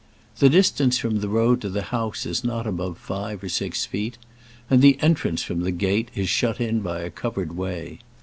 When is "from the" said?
0.97-1.29, 5.43-5.69